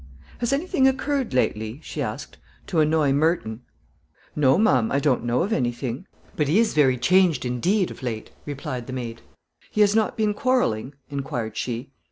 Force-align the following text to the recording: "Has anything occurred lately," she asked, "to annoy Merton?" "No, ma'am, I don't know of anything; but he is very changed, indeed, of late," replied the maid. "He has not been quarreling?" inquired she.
"Has 0.39 0.51
anything 0.51 0.87
occurred 0.87 1.31
lately," 1.31 1.79
she 1.83 2.01
asked, 2.01 2.39
"to 2.65 2.79
annoy 2.79 3.13
Merton?" 3.13 3.61
"No, 4.35 4.57
ma'am, 4.57 4.91
I 4.91 4.97
don't 4.99 5.23
know 5.23 5.43
of 5.43 5.53
anything; 5.53 6.07
but 6.35 6.47
he 6.47 6.57
is 6.57 6.73
very 6.73 6.97
changed, 6.97 7.45
indeed, 7.45 7.91
of 7.91 8.01
late," 8.01 8.31
replied 8.43 8.87
the 8.87 8.93
maid. 8.93 9.21
"He 9.69 9.81
has 9.81 9.95
not 9.95 10.17
been 10.17 10.33
quarreling?" 10.33 10.95
inquired 11.11 11.55
she. 11.55 11.91